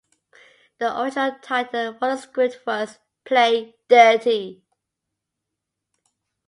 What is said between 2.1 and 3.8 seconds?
script was "Play